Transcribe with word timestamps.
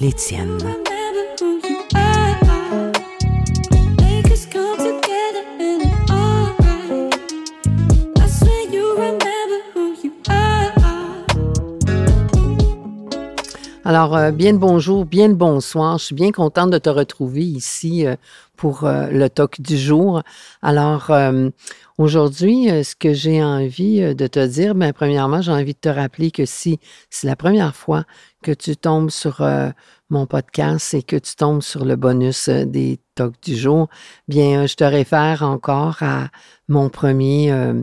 les 0.00 0.12
tiennes. 0.12 0.58
Alors, 13.86 14.16
euh, 14.16 14.32
bien 14.32 14.50
le 14.50 14.58
bonjour, 14.58 15.04
bien 15.04 15.28
le 15.28 15.34
bonsoir. 15.34 15.98
Je 15.98 16.06
suis 16.06 16.14
bien 16.16 16.32
contente 16.32 16.70
de 16.70 16.78
te 16.78 16.88
retrouver 16.88 17.44
ici 17.44 18.04
euh, 18.04 18.16
pour 18.56 18.82
euh, 18.82 19.06
le 19.12 19.30
talk 19.30 19.60
du 19.60 19.78
jour. 19.78 20.24
Alors, 20.60 21.12
aujourd'hui, 21.96 22.68
ce 22.84 22.96
que 22.96 23.12
j'ai 23.12 23.44
envie 23.44 24.12
de 24.12 24.26
te 24.26 24.44
dire, 24.44 24.74
bien, 24.74 24.92
premièrement, 24.92 25.40
j'ai 25.40 25.52
envie 25.52 25.74
de 25.74 25.78
te 25.78 25.88
rappeler 25.88 26.32
que 26.32 26.46
si 26.46 26.80
c'est 27.10 27.28
la 27.28 27.36
première 27.36 27.76
fois 27.76 28.02
que 28.46 28.52
tu 28.52 28.76
tombes 28.76 29.10
sur 29.10 29.40
mon 30.10 30.26
podcast 30.26 30.94
et 30.94 31.02
que 31.02 31.16
tu 31.16 31.34
tombes 31.34 31.62
sur 31.62 31.84
le 31.84 31.96
bonus 31.96 32.48
euh, 32.48 32.64
des 32.64 33.00
talks 33.14 33.42
du 33.42 33.56
jour, 33.56 33.88
bien, 34.28 34.62
euh, 34.62 34.66
je 34.66 34.76
te 34.76 34.84
réfère 34.84 35.42
encore 35.42 35.96
à 36.02 36.28
mon 36.68 36.90
premier 36.90 37.52
euh, 37.52 37.82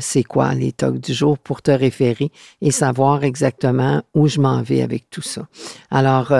C'est 0.00 0.22
quoi 0.22 0.54
les 0.54 0.72
talks 0.72 1.00
du 1.00 1.12
jour 1.12 1.38
pour 1.38 1.62
te 1.62 1.70
référer 1.70 2.30
et 2.60 2.70
savoir 2.70 3.24
exactement 3.24 4.02
où 4.14 4.28
je 4.28 4.40
m'en 4.40 4.62
vais 4.62 4.82
avec 4.82 5.08
tout 5.10 5.22
ça. 5.22 5.46
Alors, 5.90 6.34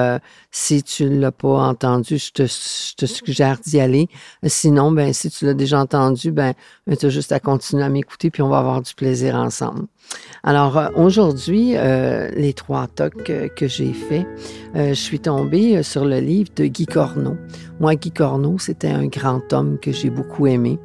si 0.51 0.83
tu 0.83 1.07
ne 1.07 1.19
l'as 1.19 1.33
pas 1.33 1.67
entendu, 1.67 2.19
je 2.19 2.31
te, 2.31 3.07
suggère 3.07 3.59
d'y 3.65 3.81
aller. 3.81 4.09
Sinon, 4.45 4.93
ben, 4.93 5.15
si 5.15 5.31
tu 5.31 5.47
l'as 5.47 5.55
déjà 5.55 5.81
entendu, 5.81 6.31
ben, 6.31 6.53
tu 7.01 7.07
as 7.07 7.09
juste 7.09 7.33
à 7.33 7.41
continuer 7.41 7.85
à 7.85 7.89
m'écouter 7.89 8.31
puis 8.31 8.43
on 8.43 8.51
va 8.51 8.59
avoir 8.59 8.83
du 8.83 8.93
plaisir 8.93 9.35
ensemble. 9.37 9.87
Alors 10.43 10.91
aujourd'hui, 10.95 11.73
les 11.73 12.53
trois 12.55 12.87
tocs 12.87 13.33
que 13.57 13.67
j'ai 13.67 13.95
faits, 13.95 14.27
je 14.75 14.93
suis 14.93 15.18
tombée 15.19 15.83
sur 15.83 16.05
le 16.05 16.19
livre 16.19 16.51
de 16.57 16.67
Guy 16.67 16.87
Corneau. 16.87 17.37
Moi, 17.81 17.95
Guy 17.97 18.11
Corneau, 18.11 18.59
c'était 18.59 18.89
un 18.89 19.07
grand 19.07 19.53
homme 19.53 19.79
que 19.81 19.93
j'ai 19.93 20.11
beaucoup 20.11 20.47
aimé 20.47 20.79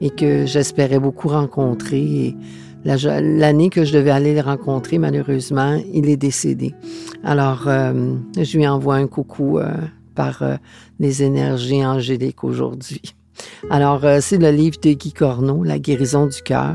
et 0.00 0.10
que 0.10 0.46
j'espérais 0.46 0.98
beaucoup 0.98 1.28
rencontrer. 1.28 2.00
Et 2.00 2.36
l'année 2.84 3.70
que 3.70 3.84
je 3.84 3.92
devais 3.92 4.10
aller 4.10 4.34
le 4.34 4.40
rencontrer, 4.40 4.98
malheureusement, 4.98 5.80
il 5.92 6.08
est 6.08 6.16
décédé. 6.16 6.74
Alors, 7.22 7.62
je 7.66 8.56
lui 8.56 8.66
envoie 8.66 8.96
un 8.96 9.06
coucou 9.06 9.58
par 10.14 10.42
les 10.98 11.22
énergies 11.22 11.84
angéliques 11.84 12.44
aujourd'hui. 12.44 13.14
Alors, 13.68 14.04
euh, 14.04 14.18
c'est 14.20 14.38
le 14.38 14.50
livre 14.50 14.78
de 14.82 14.92
Guy 14.92 15.12
Corneau, 15.12 15.62
La 15.64 15.78
guérison 15.78 16.26
du 16.26 16.40
cœur. 16.42 16.74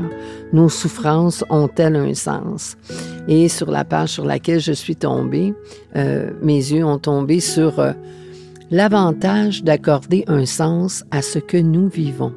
Nos 0.52 0.68
souffrances 0.68 1.44
ont-elles 1.50 1.96
un 1.96 2.14
sens? 2.14 2.76
Et 3.26 3.48
sur 3.48 3.70
la 3.70 3.84
page 3.84 4.10
sur 4.10 4.24
laquelle 4.24 4.60
je 4.60 4.72
suis 4.72 4.94
tombée, 4.94 5.52
euh, 5.96 6.30
mes 6.42 6.54
yeux 6.54 6.84
ont 6.84 6.98
tombé 6.98 7.40
sur 7.40 7.80
euh, 7.80 7.92
l'avantage 8.70 9.64
d'accorder 9.64 10.24
un 10.28 10.46
sens 10.46 11.04
à 11.10 11.22
ce 11.22 11.40
que 11.40 11.56
nous 11.56 11.88
vivons. 11.88 12.32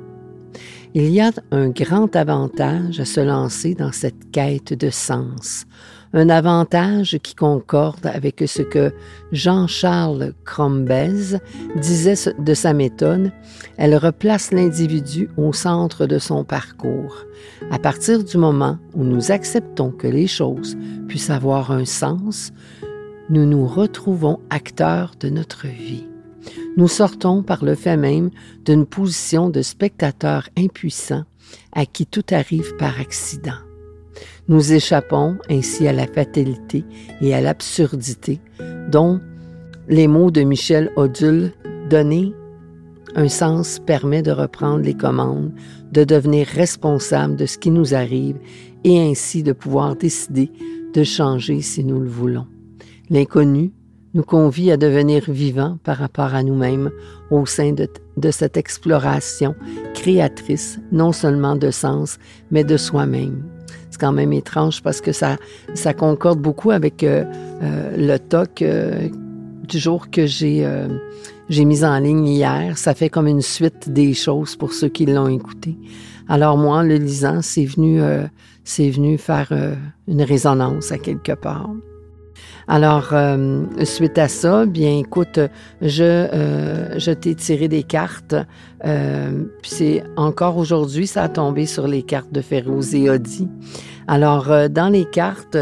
Il 0.95 1.11
y 1.11 1.21
a 1.21 1.31
un 1.51 1.69
grand 1.69 2.15
avantage 2.15 2.99
à 2.99 3.05
se 3.05 3.19
lancer 3.19 3.75
dans 3.75 3.91
cette 3.91 4.31
quête 4.31 4.73
de 4.73 4.89
sens, 4.89 5.65
un 6.13 6.29
avantage 6.29 7.19
qui 7.21 7.35
concorde 7.35 8.05
avec 8.05 8.43
ce 8.47 8.61
que 8.61 8.91
Jean-Charles 9.31 10.33
Crombez 10.43 11.37
disait 11.75 12.33
de 12.39 12.53
sa 12.53 12.73
méthode. 12.73 13.31
Elle 13.77 13.95
replace 13.95 14.51
l'individu 14.51 15.29
au 15.37 15.53
centre 15.53 16.07
de 16.07 16.17
son 16.17 16.43
parcours. 16.43 17.25
À 17.71 17.79
partir 17.79 18.23
du 18.23 18.37
moment 18.37 18.79
où 18.95 19.03
nous 19.03 19.31
acceptons 19.31 19.91
que 19.91 20.07
les 20.07 20.27
choses 20.27 20.75
puissent 21.07 21.29
avoir 21.29 21.71
un 21.71 21.85
sens, 21.85 22.51
nous 23.29 23.45
nous 23.45 23.67
retrouvons 23.67 24.39
acteurs 24.49 25.13
de 25.19 25.29
notre 25.29 25.67
vie. 25.67 26.07
Nous 26.77 26.87
sortons 26.87 27.43
par 27.43 27.63
le 27.63 27.75
fait 27.75 27.97
même 27.97 28.31
d'une 28.65 28.85
position 28.85 29.49
de 29.49 29.61
spectateur 29.61 30.49
impuissant 30.57 31.23
à 31.73 31.85
qui 31.85 32.05
tout 32.05 32.25
arrive 32.31 32.75
par 32.77 32.99
accident. 32.99 33.68
Nous 34.47 34.73
échappons 34.73 35.37
ainsi 35.49 35.87
à 35.87 35.93
la 35.93 36.07
fatalité 36.07 36.83
et 37.21 37.33
à 37.33 37.41
l'absurdité 37.41 38.39
dont 38.89 39.19
les 39.87 40.07
mots 40.07 40.31
de 40.31 40.41
Michel 40.41 40.91
Odule 40.95 41.51
donner 41.89 42.33
un 43.15 43.27
sens 43.27 43.79
permet 43.85 44.21
de 44.21 44.31
reprendre 44.31 44.83
les 44.83 44.93
commandes, 44.93 45.51
de 45.91 46.03
devenir 46.03 46.47
responsable 46.47 47.35
de 47.35 47.45
ce 47.45 47.57
qui 47.57 47.71
nous 47.71 47.95
arrive 47.95 48.37
et 48.83 48.99
ainsi 48.99 49.43
de 49.43 49.51
pouvoir 49.51 49.95
décider 49.95 50.51
de 50.93 51.03
changer 51.03 51.61
si 51.61 51.83
nous 51.83 51.99
le 51.99 52.09
voulons. 52.09 52.47
L'inconnu 53.09 53.71
nous 54.13 54.23
convie 54.23 54.71
à 54.71 54.77
devenir 54.77 55.23
vivants 55.27 55.77
par 55.83 55.97
rapport 55.97 56.33
à 56.33 56.43
nous-mêmes 56.43 56.91
au 57.29 57.45
sein 57.45 57.73
de, 57.73 57.87
de, 58.17 58.31
cette 58.31 58.57
exploration 58.57 59.55
créatrice, 59.93 60.79
non 60.91 61.11
seulement 61.11 61.55
de 61.55 61.69
sens, 61.69 62.17
mais 62.49 62.63
de 62.63 62.77
soi-même 62.77 63.43
quand 63.99 64.11
même 64.11 64.33
étrange 64.33 64.81
parce 64.81 65.01
que 65.01 65.11
ça, 65.11 65.37
ça 65.75 65.93
concorde 65.93 66.39
beaucoup 66.39 66.71
avec 66.71 67.03
euh, 67.03 67.23
euh, 67.61 67.95
le 67.97 68.17
talk 68.17 68.61
euh, 68.61 69.09
du 69.67 69.77
jour 69.77 70.09
que 70.09 70.25
j'ai 70.25 70.67
j'ai 71.49 71.65
mis 71.65 71.83
en 71.83 71.97
ligne 71.99 72.27
hier. 72.27 72.77
Ça 72.77 72.93
fait 72.93 73.09
comme 73.09 73.27
une 73.27 73.41
suite 73.41 73.89
des 73.89 74.13
choses 74.13 74.55
pour 74.55 74.73
ceux 74.73 74.87
qui 74.87 75.05
l'ont 75.05 75.27
écouté. 75.27 75.77
Alors 76.27 76.57
moi, 76.57 76.83
le 76.83 76.95
lisant, 76.95 77.41
c'est 77.41 77.65
venu, 77.65 78.01
c'est 78.63 78.89
venu 78.89 79.17
faire 79.17 79.51
une 80.07 80.21
résonance 80.21 80.91
à 80.91 80.97
quelque 80.97 81.33
part. 81.33 81.69
Alors, 82.67 83.13
suite 83.83 84.17
à 84.19 84.27
ça, 84.27 84.65
bien 84.65 84.97
écoute, 84.97 85.39
je, 85.81 86.93
je 86.97 87.11
t'ai 87.11 87.33
tiré 87.33 87.67
des 87.67 87.83
cartes. 87.83 88.35
puis 88.81 89.71
c'est 89.71 90.03
encore 90.17 90.57
aujourd'hui, 90.57 91.07
ça 91.07 91.23
a 91.23 91.29
tombé 91.29 91.65
sur 91.65 91.87
les 91.87 92.03
cartes 92.03 92.31
de 92.31 92.41
Férouz 92.41 92.93
et 92.93 93.09
Audi. 93.09 93.47
Alors, 94.11 94.51
euh, 94.51 94.69
dans 94.69 94.89
les 94.89 95.05
cartes, 95.05 95.55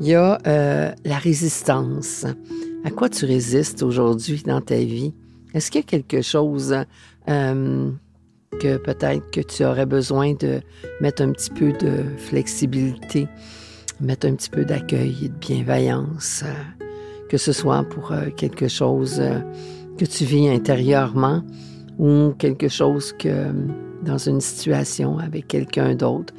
il 0.00 0.06
y 0.06 0.14
a 0.14 0.38
euh, 0.46 0.92
la 1.04 1.18
résistance. 1.18 2.24
À 2.84 2.90
quoi 2.90 3.10
tu 3.10 3.26
résistes 3.26 3.82
aujourd'hui 3.82 4.42
dans 4.46 4.62
ta 4.62 4.76
vie? 4.76 5.12
Est-ce 5.52 5.70
qu'il 5.70 5.82
y 5.82 5.84
a 5.84 5.86
quelque 5.86 6.22
chose 6.22 6.74
euh, 7.28 7.90
que 8.58 8.78
peut-être 8.78 9.30
que 9.30 9.42
tu 9.42 9.62
aurais 9.66 9.84
besoin 9.84 10.32
de 10.32 10.62
mettre 11.02 11.20
un 11.20 11.32
petit 11.32 11.50
peu 11.50 11.72
de 11.72 12.04
flexibilité, 12.16 13.28
mettre 14.00 14.26
un 14.26 14.36
petit 14.36 14.48
peu 14.48 14.64
d'accueil 14.64 15.14
et 15.26 15.28
de 15.28 15.34
bienveillance, 15.34 16.44
que 17.28 17.36
ce 17.36 17.52
soit 17.52 17.84
pour 17.90 18.14
quelque 18.38 18.68
chose 18.68 19.22
que 19.98 20.06
tu 20.06 20.24
vis 20.24 20.48
intérieurement 20.48 21.42
ou 21.98 22.32
quelque 22.38 22.68
chose 22.68 23.12
que 23.18 23.52
dans 24.02 24.16
une 24.16 24.40
situation 24.40 25.18
avec 25.18 25.46
quelqu'un 25.46 25.94
d'autre? 25.94 26.32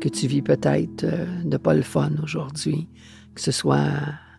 Que 0.00 0.08
tu 0.08 0.26
vis 0.26 0.42
peut-être 0.42 1.04
euh, 1.04 1.26
de 1.44 1.56
pas 1.56 1.74
le 1.74 1.82
fun 1.82 2.10
aujourd'hui, 2.22 2.88
que 3.34 3.40
ce 3.40 3.52
soit 3.52 3.90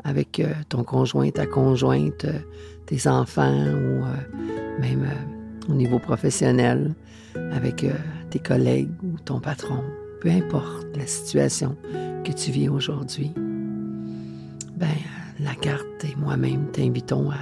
avec 0.03 0.39
euh, 0.39 0.53
ton 0.67 0.83
conjoint, 0.83 1.29
ta 1.29 1.45
conjointe, 1.45 2.25
euh, 2.25 2.39
tes 2.87 3.07
enfants 3.07 3.67
ou 3.67 4.01
même 4.81 5.07
au 5.69 5.73
niveau 5.73 5.99
professionnel, 5.99 6.93
avec 7.53 7.85
tes 8.31 8.39
collègues 8.39 8.91
ou 9.03 9.17
ton 9.23 9.39
patron, 9.39 9.81
peu 10.19 10.29
importe 10.29 10.87
la 10.97 11.05
situation 11.05 11.77
que 12.25 12.31
tu 12.33 12.51
vis 12.51 12.67
aujourd'hui. 12.67 13.31
Ben, 14.75 14.87
la 15.39 15.55
carte 15.55 16.03
et 16.03 16.15
moi-même 16.17 16.65
t'invitons 16.71 17.29
à, 17.29 17.35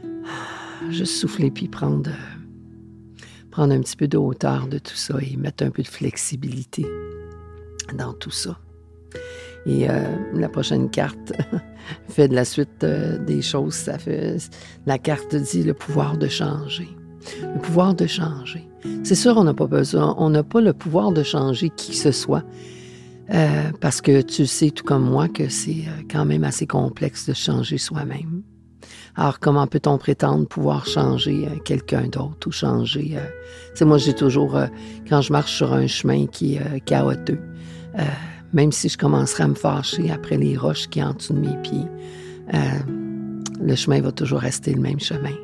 à 0.00 0.90
juste 0.90 1.14
souffler 1.16 1.50
puis 1.50 1.68
prendre 1.68 2.10
prendre 3.56 3.72
un 3.72 3.80
petit 3.80 3.96
peu 3.96 4.06
de 4.06 4.18
hauteur 4.18 4.66
de 4.66 4.76
tout 4.76 4.96
ça 4.96 5.14
et 5.22 5.34
mettre 5.38 5.64
un 5.64 5.70
peu 5.70 5.82
de 5.82 5.88
flexibilité 5.88 6.84
dans 7.96 8.12
tout 8.12 8.30
ça. 8.30 8.58
Et 9.64 9.88
euh, 9.88 10.04
la 10.34 10.50
prochaine 10.50 10.90
carte 10.90 11.32
fait 12.10 12.28
de 12.28 12.34
la 12.34 12.44
suite 12.44 12.84
euh, 12.84 13.16
des 13.16 13.40
choses. 13.40 13.72
Ça 13.72 13.96
fait, 13.96 14.36
la 14.84 14.98
carte 14.98 15.34
dit 15.34 15.62
le 15.62 15.72
pouvoir 15.72 16.18
de 16.18 16.28
changer. 16.28 16.86
Le 17.40 17.58
pouvoir 17.58 17.94
de 17.94 18.06
changer. 18.06 18.68
C'est 19.04 19.14
sûr, 19.14 19.38
on 19.38 19.44
n'a 19.44 19.54
pas 19.54 19.66
besoin, 19.66 20.14
on 20.18 20.28
n'a 20.28 20.42
pas 20.42 20.60
le 20.60 20.74
pouvoir 20.74 21.12
de 21.12 21.22
changer 21.22 21.70
qui 21.70 21.92
que 21.92 21.96
ce 21.96 22.12
soit. 22.12 22.44
Euh, 23.30 23.70
parce 23.80 24.02
que 24.02 24.20
tu 24.20 24.44
sais, 24.44 24.70
tout 24.70 24.84
comme 24.84 25.08
moi, 25.08 25.28
que 25.28 25.48
c'est 25.48 25.84
quand 26.10 26.26
même 26.26 26.44
assez 26.44 26.66
complexe 26.66 27.26
de 27.26 27.32
changer 27.32 27.78
soi-même. 27.78 28.42
Alors, 29.16 29.38
comment 29.40 29.66
peut-on 29.66 29.98
prétendre 29.98 30.46
pouvoir 30.46 30.86
changer 30.86 31.48
quelqu'un 31.64 32.08
d'autre 32.08 32.48
ou 32.48 32.52
changer... 32.52 33.16
c'est 33.74 33.84
moi, 33.84 33.98
j'ai 33.98 34.14
toujours, 34.14 34.58
quand 35.08 35.20
je 35.22 35.32
marche 35.32 35.56
sur 35.56 35.72
un 35.72 35.86
chemin 35.86 36.26
qui 36.26 36.56
est 36.56 36.80
chaotique, 36.84 37.40
même 38.52 38.72
si 38.72 38.88
je 38.88 38.98
commencerai 38.98 39.44
à 39.44 39.48
me 39.48 39.54
fâcher 39.54 40.10
après 40.10 40.36
les 40.36 40.56
roches 40.56 40.88
qui 40.88 41.02
en 41.02 41.14
dessous 41.14 41.32
de 41.32 41.40
mes 41.40 41.56
pieds, 41.62 41.86
le 43.60 43.74
chemin 43.74 44.00
va 44.00 44.12
toujours 44.12 44.40
rester 44.40 44.74
le 44.74 44.80
même 44.80 45.00
chemin. 45.00 45.34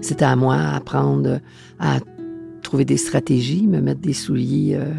C'est 0.00 0.22
à 0.22 0.36
moi 0.36 0.56
d'apprendre 0.56 1.40
à 1.78 1.98
trouver 2.62 2.84
des 2.84 2.96
stratégies, 2.96 3.66
me 3.66 3.80
mettre 3.80 4.00
des 4.00 4.12
souliers 4.12 4.74
euh, 4.74 4.92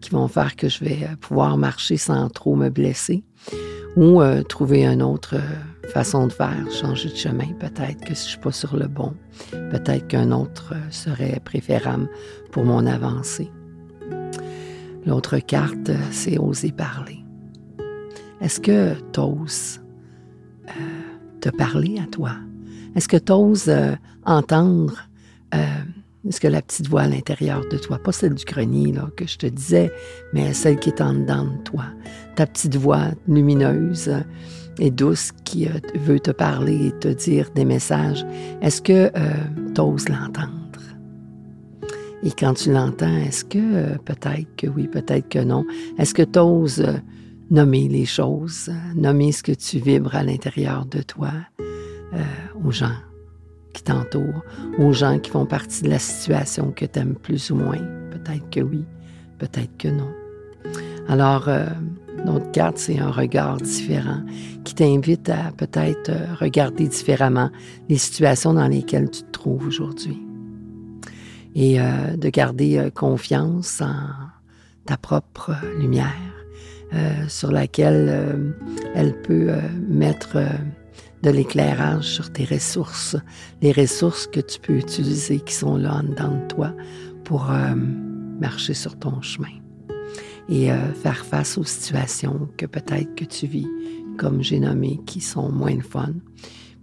qui 0.00 0.10
vont 0.10 0.28
faire 0.28 0.56
que 0.56 0.68
je 0.68 0.82
vais 0.84 1.00
euh, 1.02 1.16
pouvoir 1.20 1.58
marcher 1.58 1.96
sans 1.96 2.28
trop 2.30 2.56
me 2.56 2.70
blesser 2.70 3.24
ou 3.96 4.22
euh, 4.22 4.42
trouver 4.42 4.86
une 4.86 5.02
autre 5.02 5.36
façon 5.88 6.26
de 6.26 6.32
faire, 6.32 6.70
changer 6.70 7.08
de 7.08 7.16
chemin. 7.16 7.52
Peut-être 7.58 8.04
que 8.04 8.14
si 8.14 8.24
je 8.24 8.30
suis 8.30 8.38
pas 8.38 8.52
sur 8.52 8.76
le 8.76 8.86
bon, 8.86 9.14
peut-être 9.50 10.06
qu'un 10.08 10.30
autre 10.32 10.74
serait 10.90 11.40
préférable 11.44 12.08
pour 12.52 12.64
mon 12.64 12.86
avancée. 12.86 13.50
L'autre 15.06 15.38
carte, 15.38 15.90
c'est 16.10 16.38
oser 16.38 16.72
parler. 16.72 17.24
Est-ce 18.40 18.60
que 18.60 18.94
tu 19.12 19.20
oses 19.20 19.80
te 21.40 21.48
parler 21.48 21.98
à 22.02 22.06
toi? 22.06 22.32
Est-ce 22.94 23.08
que 23.08 23.16
tu 23.16 23.32
oses 23.32 23.72
entendre 24.24 25.08
est-ce 26.28 26.40
que 26.40 26.48
la 26.48 26.60
petite 26.60 26.88
voix 26.88 27.02
à 27.02 27.08
l'intérieur 27.08 27.62
de 27.70 27.78
toi, 27.78 27.98
pas 27.98 28.12
celle 28.12 28.34
du 28.34 28.44
grenier 28.44 28.92
là, 28.92 29.08
que 29.16 29.26
je 29.26 29.38
te 29.38 29.46
disais, 29.46 29.90
mais 30.32 30.52
celle 30.52 30.78
qui 30.78 30.90
est 30.90 31.00
en 31.00 31.14
dedans 31.14 31.44
de 31.44 31.62
toi, 31.62 31.84
ta 32.34 32.46
petite 32.46 32.76
voix 32.76 33.06
lumineuse 33.28 34.12
et 34.78 34.90
douce 34.90 35.32
qui 35.44 35.66
euh, 35.66 35.72
veut 35.96 36.20
te 36.20 36.30
parler 36.30 36.86
et 36.86 36.92
te 36.92 37.08
dire 37.08 37.50
des 37.54 37.64
messages, 37.64 38.24
est-ce 38.60 38.82
que 38.82 39.10
euh, 39.16 39.30
tu 39.74 39.80
oses 39.80 40.08
l'entendre? 40.08 40.52
Et 42.22 42.30
quand 42.32 42.54
tu 42.54 42.72
l'entends, 42.72 43.16
est-ce 43.18 43.44
que 43.44 43.58
euh, 43.58 43.98
peut-être 44.04 44.46
que 44.56 44.66
oui, 44.66 44.88
peut-être 44.88 45.28
que 45.28 45.38
non? 45.38 45.64
Est-ce 45.98 46.14
que 46.14 46.22
tu 46.22 46.38
oses 46.38 46.84
nommer 47.50 47.88
les 47.88 48.06
choses, 48.06 48.70
nommer 48.94 49.32
ce 49.32 49.42
que 49.42 49.52
tu 49.52 49.78
vibres 49.78 50.14
à 50.14 50.22
l'intérieur 50.22 50.84
de 50.86 51.02
toi 51.02 51.32
aux 52.64 52.70
gens? 52.70 52.96
qui 53.74 53.84
t'entourent, 53.84 54.44
aux 54.78 54.92
gens 54.92 55.18
qui 55.18 55.30
font 55.30 55.46
partie 55.46 55.82
de 55.82 55.90
la 55.90 55.98
situation 55.98 56.72
que 56.72 56.84
tu 56.84 56.98
aimes 56.98 57.14
plus 57.14 57.50
ou 57.50 57.56
moins? 57.56 57.78
Peut-être 58.10 58.50
que 58.50 58.60
oui, 58.60 58.84
peut-être 59.38 59.76
que 59.78 59.88
non. 59.88 60.10
Alors, 61.08 61.48
euh, 61.48 61.66
notre 62.24 62.50
carte, 62.52 62.78
c'est 62.78 62.98
un 62.98 63.10
regard 63.10 63.56
différent 63.58 64.20
qui 64.64 64.74
t'invite 64.74 65.28
à 65.28 65.52
peut-être 65.56 66.10
euh, 66.10 66.34
regarder 66.38 66.88
différemment 66.88 67.50
les 67.88 67.98
situations 67.98 68.54
dans 68.54 68.68
lesquelles 68.68 69.10
tu 69.10 69.22
te 69.22 69.30
trouves 69.30 69.66
aujourd'hui. 69.66 70.20
Et 71.54 71.80
euh, 71.80 72.16
de 72.16 72.28
garder 72.28 72.90
confiance 72.94 73.80
en 73.80 73.94
ta 74.86 74.96
propre 74.96 75.52
lumière 75.78 76.14
sur 77.28 77.52
laquelle 77.52 78.54
elle 78.94 79.20
peut 79.20 79.50
mettre 79.86 80.38
de 81.22 81.30
l'éclairage 81.30 82.04
sur 82.04 82.32
tes 82.32 82.44
ressources, 82.44 83.16
les 83.60 83.72
ressources 83.72 84.26
que 84.26 84.40
tu 84.40 84.60
peux 84.60 84.76
utiliser 84.76 85.40
qui 85.40 85.54
sont 85.54 85.76
là 85.76 85.96
en 85.96 86.02
dedans 86.02 86.36
de 86.36 86.46
toi 86.48 86.72
pour 87.24 87.50
euh, 87.50 87.74
marcher 88.40 88.74
sur 88.74 88.98
ton 88.98 89.20
chemin 89.20 89.48
et 90.48 90.72
euh, 90.72 90.92
faire 90.94 91.24
face 91.24 91.58
aux 91.58 91.64
situations 91.64 92.48
que 92.56 92.66
peut-être 92.66 93.14
que 93.14 93.24
tu 93.24 93.46
vis, 93.46 93.68
comme 94.16 94.42
j'ai 94.42 94.60
nommé, 94.60 95.00
qui 95.06 95.20
sont 95.20 95.50
moins 95.50 95.76
de 95.76 95.82
fun, 95.82 96.14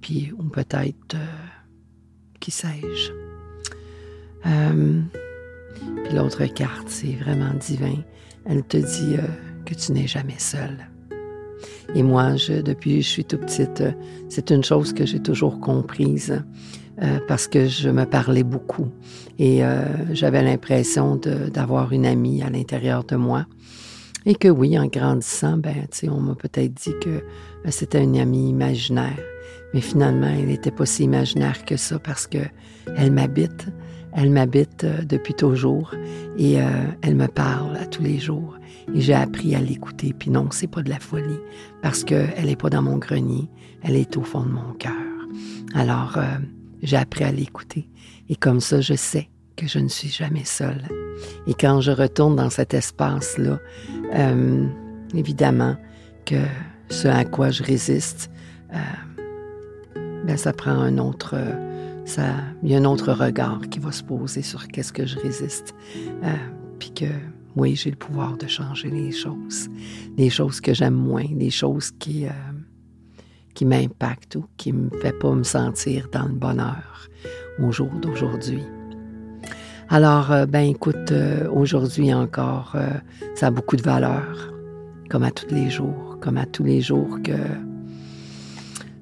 puis 0.01 0.31
ou 0.37 0.43
peut-être, 0.43 1.15
euh, 1.15 1.25
qui 2.39 2.51
sais-je. 2.51 3.11
puis 6.03 6.13
l'autre 6.13 6.45
carte, 6.45 6.87
c'est 6.87 7.13
vraiment 7.13 7.53
divin. 7.59 7.97
Elle 8.45 8.63
te 8.63 8.77
dit 8.77 9.17
que 9.65 9.73
tu 9.73 9.91
n'es 9.93 10.07
jamais 10.07 10.37
seul. 10.37 10.89
Et 11.93 12.03
moi, 12.03 12.35
je, 12.35 12.61
depuis 12.61 12.97
que 12.97 13.01
je 13.01 13.09
suis 13.09 13.25
tout 13.25 13.37
petite, 13.37 13.81
euh, 13.81 13.91
c'est 14.29 14.49
une 14.49 14.63
chose 14.63 14.93
que 14.93 15.05
j'ai 15.05 15.21
toujours 15.21 15.59
comprise 15.59 16.43
euh, 17.01 17.19
parce 17.27 17.47
que 17.47 17.67
je 17.67 17.89
me 17.89 18.05
parlais 18.05 18.43
beaucoup 18.43 18.87
et 19.37 19.65
euh, 19.65 19.83
j'avais 20.13 20.41
l'impression 20.41 21.17
d'avoir 21.17 21.91
une 21.91 22.05
amie 22.05 22.41
à 22.41 22.49
l'intérieur 22.49 23.03
de 23.03 23.15
moi. 23.15 23.45
Et 24.25 24.33
que 24.33 24.47
oui, 24.47 24.79
en 24.79 24.87
grandissant, 24.87 25.57
ben, 25.57 25.85
on 26.09 26.19
m'a 26.19 26.35
peut-être 26.35 26.73
dit 26.73 26.93
que 27.01 27.21
c'était 27.69 28.03
une 28.03 28.17
amie 28.17 28.49
imaginaire. 28.49 29.19
Mais 29.73 29.81
finalement, 29.81 30.27
elle 30.27 30.47
n'était 30.47 30.71
pas 30.71 30.85
si 30.85 31.03
imaginaire 31.03 31.63
que 31.65 31.77
ça 31.77 31.99
parce 31.99 32.25
que 32.25 32.39
elle 32.97 33.11
m'habite. 33.11 33.67
Elle 34.13 34.31
m'habite 34.31 34.85
depuis 35.07 35.35
toujours 35.35 35.93
et 36.37 36.53
elle 37.01 37.15
me 37.15 37.27
parle 37.27 37.75
à 37.75 37.85
tous 37.85 38.01
les 38.01 38.17
jours. 38.17 38.57
Et 38.95 39.01
j'ai 39.01 39.13
appris 39.13 39.53
à 39.53 39.59
l'écouter. 39.59 40.15
Puis 40.17 40.31
non, 40.31 40.47
c'est 40.49 40.67
pas 40.67 40.81
de 40.81 40.89
la 40.89 40.99
folie, 40.99 41.39
parce 41.83 42.03
qu'elle 42.03 42.45
n'est 42.45 42.55
pas 42.55 42.69
dans 42.69 42.81
mon 42.81 42.97
grenier, 42.97 43.49
elle 43.83 43.95
est 43.95 44.17
au 44.17 44.23
fond 44.23 44.41
de 44.41 44.51
mon 44.51 44.73
cœur. 44.73 44.93
Alors, 45.73 46.17
euh, 46.17 46.37
j'ai 46.81 46.97
appris 46.97 47.23
à 47.23 47.31
l'écouter. 47.31 47.89
Et 48.29 48.35
comme 48.35 48.59
ça, 48.59 48.81
je 48.81 48.93
sais 48.93 49.29
que 49.55 49.67
je 49.67 49.79
ne 49.79 49.87
suis 49.87 50.09
jamais 50.09 50.43
seule. 50.43 50.83
Et 51.47 51.53
quand 51.53 51.81
je 51.81 51.91
retourne 51.91 52.35
dans 52.35 52.49
cet 52.49 52.73
espace-là, 52.73 53.59
euh, 54.13 54.67
évidemment 55.13 55.77
que 56.25 56.43
ce 56.89 57.07
à 57.07 57.23
quoi 57.23 57.51
je 57.51 57.63
résiste, 57.63 58.29
euh, 58.73 58.77
ben 60.25 60.37
ça 60.37 60.53
prend 60.53 60.71
un 60.71 60.97
autre... 60.97 61.35
ça, 62.05 62.35
y 62.63 62.75
a 62.75 62.77
un 62.77 62.85
autre 62.85 63.13
regard 63.13 63.61
qui 63.69 63.79
va 63.79 63.91
se 63.91 64.03
poser 64.03 64.41
sur 64.41 64.67
qu'est-ce 64.67 64.91
que 64.91 65.05
je 65.05 65.17
résiste. 65.19 65.73
puis 66.79 66.91
que 66.91 67.05
oui, 67.55 67.75
j'ai 67.75 67.89
le 67.89 67.95
pouvoir 67.95 68.37
de 68.37 68.47
changer 68.47 68.89
les 68.89 69.11
choses. 69.11 69.69
Les 70.17 70.29
choses 70.29 70.59
que 70.59 70.73
j'aime 70.73 70.93
moins, 70.93 71.25
les 71.31 71.49
choses 71.49 71.91
qui, 71.99 72.25
euh, 72.25 72.31
qui 73.55 73.65
m'impactent 73.65 74.35
ou 74.35 74.45
qui 74.57 74.71
me 74.71 74.89
font 74.89 75.19
pas 75.19 75.33
me 75.33 75.43
sentir 75.43 76.07
dans 76.11 76.25
le 76.25 76.33
bonheur 76.33 77.09
au 77.59 77.71
jour 77.71 77.89
d'aujourd'hui. 78.01 78.61
Alors, 79.89 80.31
euh, 80.31 80.45
ben 80.45 80.67
écoute, 80.69 81.11
euh, 81.11 81.49
aujourd'hui 81.51 82.13
encore, 82.13 82.75
ça 83.35 83.47
a 83.47 83.51
beaucoup 83.51 83.75
de 83.75 83.81
valeur, 83.81 84.53
comme 85.09 85.23
à 85.23 85.31
tous 85.31 85.53
les 85.53 85.69
jours, 85.69 86.17
comme 86.21 86.37
à 86.37 86.45
tous 86.45 86.63
les 86.63 86.81
jours 86.81 87.17
que, 87.23 87.37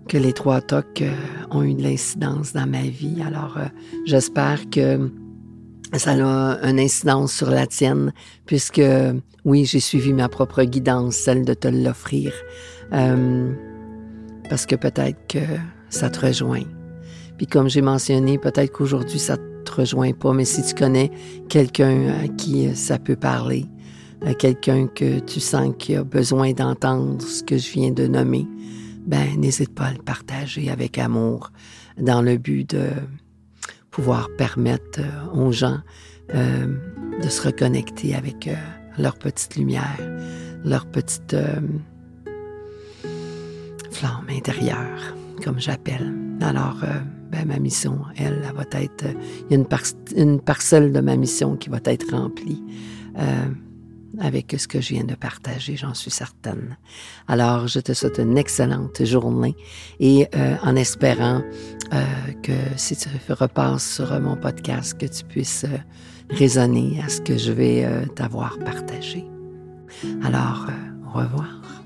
que 0.08 0.18
les 0.18 0.34
trois 0.34 0.62
tocs 0.62 1.04
ont 1.52 1.64
eu 1.64 1.74
de 1.74 1.84
l'incidence 1.84 2.54
dans 2.54 2.68
ma 2.68 2.84
vie. 2.84 3.22
Alors, 3.26 3.58
j'espère 4.06 4.70
que 4.70 5.10
ça 5.98 6.12
a 6.12 6.70
une 6.70 6.80
incidence 6.80 7.34
sur 7.34 7.50
la 7.50 7.68
tienne, 7.68 8.14
puisque 8.46 8.82
oui, 9.46 9.66
j'ai 9.66 9.80
suivi 9.80 10.14
ma 10.14 10.30
propre 10.30 10.64
guidance, 10.64 11.16
celle 11.16 11.46
de 11.46 11.54
te 11.54 11.68
l'offrir, 11.68 12.34
euh, 12.94 13.52
parce 14.50 14.66
que 14.66 14.76
peut-être 14.76 15.28
que 15.28 15.40
ça 15.90 16.10
te 16.10 16.26
rejoint. 16.26 16.64
Puis 17.38 17.48
comme 17.48 17.70
j'ai 17.70 17.82
mentionné, 17.82 18.38
peut-être 18.38 18.72
qu'aujourd'hui 18.72 19.20
ça 19.20 19.38
te 19.38 19.72
rejoint 19.72 20.14
pas, 20.14 20.34
mais 20.34 20.46
si 20.46 20.64
tu 20.64 20.76
connais 20.76 21.12
quelqu'un 21.50 22.14
à 22.24 22.28
qui 22.28 22.76
ça 22.76 23.00
peut 23.00 23.16
parler, 23.16 23.66
quelqu'un 24.40 24.88
que 24.88 25.20
tu 25.20 25.40
sens 25.40 25.74
qui 25.78 25.96
a 25.96 26.04
besoin 26.04 26.54
d'entendre 26.54 27.22
ce 27.22 27.44
que 27.44 27.58
je 27.58 27.72
viens 27.72 27.92
de 27.92 28.08
nommer, 28.08 28.48
ben 29.06 29.28
n'hésite 29.38 29.74
pas 29.74 29.86
à 29.86 29.92
le 29.94 30.02
partager 30.02 30.70
avec 30.70 30.98
amour 30.98 31.52
dans 31.98 32.22
le 32.22 32.38
but 32.38 32.70
de 32.70 32.88
pouvoir 33.92 34.30
permettre 34.38 35.00
euh, 35.00 35.32
aux 35.34 35.52
gens 35.52 35.80
euh, 36.34 36.68
de 37.22 37.30
se 37.30 37.42
reconnecter 37.44 38.16
avec 38.16 38.48
euh, 38.48 38.56
leur 38.98 39.18
petite 39.18 39.56
lumière, 39.56 40.00
leur 40.64 40.86
petite 40.86 41.36
flamme 44.04 44.28
intérieure, 44.30 45.16
comme 45.44 45.60
j'appelle. 45.60 46.14
Alors, 46.42 46.78
ben, 47.32 47.48
ma 47.48 47.58
mission, 47.58 48.00
elle, 48.18 48.44
elle, 48.46 48.54
va 48.54 48.64
être... 48.80 49.06
Il 49.50 49.52
y 49.52 49.60
a 49.60 50.22
une, 50.22 50.40
parcelle 50.42 50.92
de 50.92 51.00
ma 51.00 51.16
mission 51.16 51.56
qui 51.56 51.70
va 51.70 51.80
être 51.86 52.12
remplie 52.12 52.62
avec 54.20 54.56
ce 54.58 54.68
que 54.68 54.82
je 54.82 54.90
viens 54.90 55.04
de 55.04 55.16
partager, 55.16 55.76
j'en 55.76 55.94
suis 55.94 56.12
certaine. 56.12 56.78
Alors, 57.28 57.68
je 57.68 57.80
te 57.80 57.94
souhaite 57.94 58.20
une 58.20 58.38
excellente 58.38 59.04
journée 59.04 59.56
et 60.00 60.28
euh, 60.36 60.56
en 60.62 60.76
espérant 60.76 61.42
euh, 61.94 62.04
que 62.42 62.54
si 62.76 62.96
tu 62.96 63.10
repasses 63.30 63.96
sur 63.96 64.20
mon 64.20 64.36
podcast, 64.36 64.98
que 64.98 65.06
tu 65.06 65.24
puisses 65.24 65.64
euh, 65.64 65.78
raisonner 66.30 67.02
à 67.04 67.10
ce 67.10 67.22
que 67.22 67.38
je 67.38 67.52
vais 67.52 67.88
t'avoir 68.16 68.58
partagé. 68.60 69.26
Alors, 70.24 70.68
au 71.08 71.20
revoir. 71.20 71.83